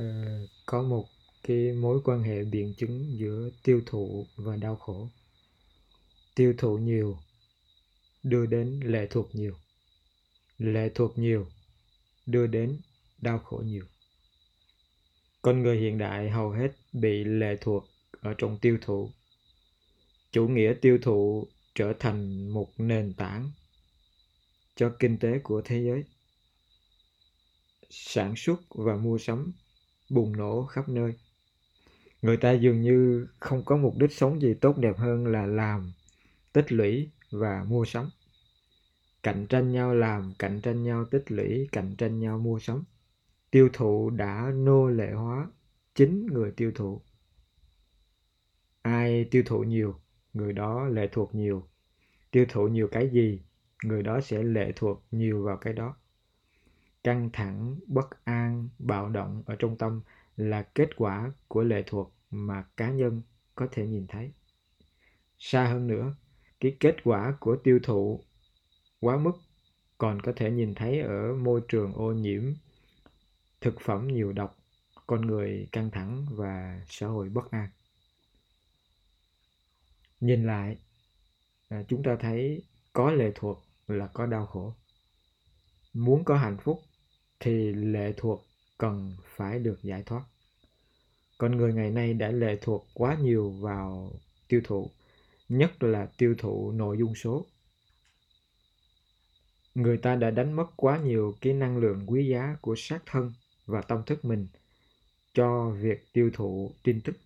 [0.00, 1.08] Ờ, có một
[1.42, 5.08] cái mối quan hệ biện chứng giữa tiêu thụ và đau khổ.
[6.34, 7.18] Tiêu thụ nhiều,
[8.22, 9.54] đưa đến lệ thuộc nhiều.
[10.58, 11.46] Lệ thuộc nhiều,
[12.26, 12.80] đưa đến
[13.18, 13.84] đau khổ nhiều.
[15.42, 17.88] Con người hiện đại hầu hết bị lệ thuộc
[18.20, 19.10] ở trong tiêu thụ.
[20.32, 23.50] Chủ nghĩa tiêu thụ trở thành một nền tảng
[24.76, 26.04] cho kinh tế của thế giới.
[27.90, 29.52] Sản xuất và mua sắm
[30.10, 31.14] bùng nổ khắp nơi.
[32.22, 35.92] Người ta dường như không có mục đích sống gì tốt đẹp hơn là làm,
[36.52, 38.10] tích lũy và mua sắm.
[39.22, 42.84] Cạnh tranh nhau làm, cạnh tranh nhau tích lũy, cạnh tranh nhau mua sắm.
[43.50, 45.46] Tiêu thụ đã nô lệ hóa
[45.94, 47.00] chính người tiêu thụ.
[48.82, 50.00] Ai tiêu thụ nhiều,
[50.32, 51.68] người đó lệ thuộc nhiều.
[52.30, 53.42] Tiêu thụ nhiều cái gì,
[53.84, 55.96] người đó sẽ lệ thuộc nhiều vào cái đó
[57.04, 60.02] căng thẳng, bất an, bạo động ở trong tâm
[60.36, 63.22] là kết quả của lệ thuộc mà cá nhân
[63.54, 64.32] có thể nhìn thấy.
[65.38, 66.14] Xa hơn nữa,
[66.60, 68.20] cái kết quả của tiêu thụ
[69.00, 69.32] quá mức
[69.98, 72.42] còn có thể nhìn thấy ở môi trường ô nhiễm,
[73.60, 74.58] thực phẩm nhiều độc,
[75.06, 77.68] con người căng thẳng và xã hội bất an.
[80.20, 80.78] Nhìn lại
[81.68, 82.62] à, chúng ta thấy
[82.92, 84.74] có lệ thuộc là có đau khổ.
[85.92, 86.80] Muốn có hạnh phúc
[87.40, 88.46] thì lệ thuộc
[88.78, 90.22] cần phải được giải thoát.
[91.38, 94.12] Con người ngày nay đã lệ thuộc quá nhiều vào
[94.48, 94.90] tiêu thụ,
[95.48, 97.46] nhất là tiêu thụ nội dung số.
[99.74, 103.32] Người ta đã đánh mất quá nhiều cái năng lượng quý giá của xác thân
[103.66, 104.46] và tâm thức mình
[105.34, 107.16] cho việc tiêu thụ tin tức.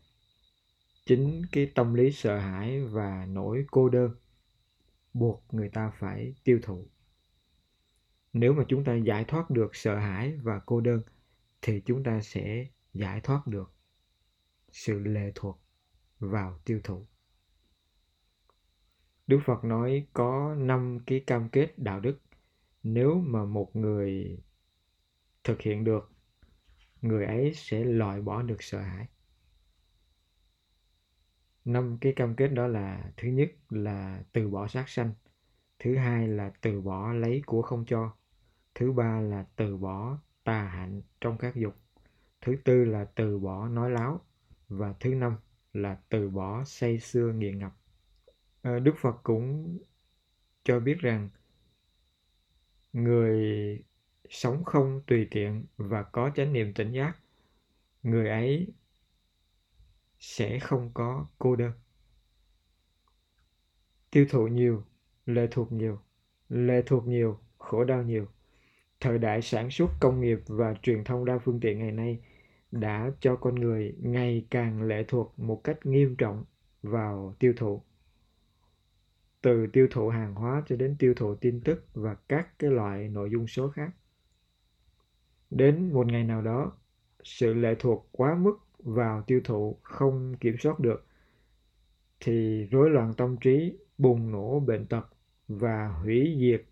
[1.06, 4.14] Chính cái tâm lý sợ hãi và nỗi cô đơn
[5.14, 6.86] buộc người ta phải tiêu thụ
[8.34, 11.02] nếu mà chúng ta giải thoát được sợ hãi và cô đơn,
[11.62, 13.72] thì chúng ta sẽ giải thoát được
[14.72, 15.60] sự lệ thuộc
[16.18, 17.06] vào tiêu thụ.
[19.26, 22.20] Đức phật nói có năm cái cam kết đạo đức.
[22.82, 24.38] Nếu mà một người
[25.44, 26.12] thực hiện được,
[27.02, 29.06] người ấy sẽ loại bỏ được sợ hãi.
[31.64, 35.14] Năm cái cam kết đó là, thứ nhất là từ bỏ sát sanh,
[35.78, 38.16] thứ hai là từ bỏ lấy của không cho
[38.74, 41.76] thứ ba là từ bỏ tà hạnh trong các dục.
[42.40, 44.20] Thứ tư là từ bỏ nói láo.
[44.68, 45.36] Và thứ năm
[45.72, 47.72] là từ bỏ say xưa nghiện ngập.
[48.62, 49.78] À, đức phật cũng
[50.64, 51.28] cho biết rằng
[52.92, 53.82] người
[54.30, 57.16] sống không tùy tiện và có chánh niệm tỉnh giác
[58.02, 58.72] người ấy
[60.18, 61.72] sẽ không có cô đơn.
[64.10, 64.84] Tiêu thụ nhiều
[65.26, 65.98] lệ thuộc nhiều
[66.48, 68.28] lệ thuộc nhiều khổ đau nhiều
[69.04, 72.20] thời đại sản xuất công nghiệp và truyền thông đa phương tiện ngày nay
[72.70, 76.44] đã cho con người ngày càng lệ thuộc một cách nghiêm trọng
[76.82, 77.82] vào tiêu thụ.
[79.42, 83.08] Từ tiêu thụ hàng hóa cho đến tiêu thụ tin tức và các cái loại
[83.08, 83.90] nội dung số khác.
[85.50, 86.72] Đến một ngày nào đó,
[87.24, 91.06] sự lệ thuộc quá mức vào tiêu thụ không kiểm soát được,
[92.20, 95.08] thì rối loạn tâm trí, bùng nổ bệnh tật
[95.48, 96.62] và hủy diệt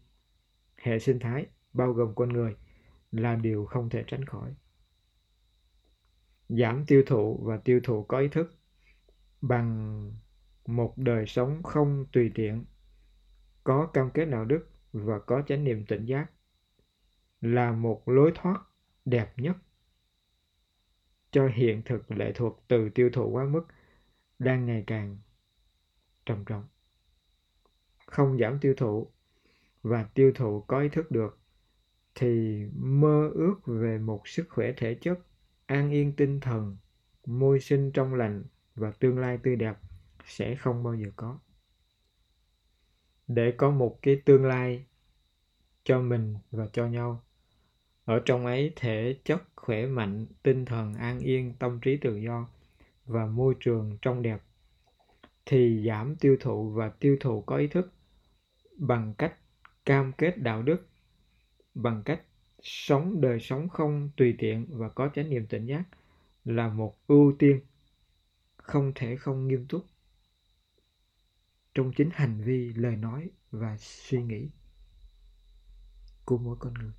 [0.76, 2.56] hệ sinh thái bao gồm con người
[3.12, 4.54] là điều không thể tránh khỏi.
[6.48, 8.54] Giảm tiêu thụ và tiêu thụ có ý thức
[9.40, 10.12] bằng
[10.66, 12.64] một đời sống không tùy tiện,
[13.64, 16.30] có cam kết đạo đức và có chánh niệm tỉnh giác
[17.40, 18.62] là một lối thoát
[19.04, 19.56] đẹp nhất.
[21.30, 23.62] Cho hiện thực lệ thuộc từ tiêu thụ quá mức
[24.38, 25.18] đang ngày càng
[26.26, 26.64] trầm trọng.
[28.06, 29.10] Không giảm tiêu thụ
[29.82, 31.41] và tiêu thụ có ý thức được
[32.14, 35.18] thì mơ ước về một sức khỏe thể chất,
[35.66, 36.76] an yên tinh thần,
[37.26, 38.44] môi sinh trong lành
[38.74, 39.76] và tương lai tươi đẹp
[40.24, 41.38] sẽ không bao giờ có.
[43.26, 44.86] Để có một cái tương lai
[45.84, 47.24] cho mình và cho nhau,
[48.04, 52.48] ở trong ấy thể chất khỏe mạnh, tinh thần an yên, tâm trí tự do
[53.06, 54.42] và môi trường trong đẹp
[55.46, 57.92] thì giảm tiêu thụ và tiêu thụ có ý thức
[58.76, 59.34] bằng cách
[59.84, 60.86] cam kết đạo đức
[61.74, 62.22] bằng cách
[62.62, 65.84] sống đời sống không tùy tiện và có chánh niệm tỉnh giác
[66.44, 67.60] là một ưu tiên
[68.56, 69.86] không thể không nghiêm túc
[71.74, 74.48] trong chính hành vi, lời nói và suy nghĩ
[76.24, 76.92] của mỗi con người.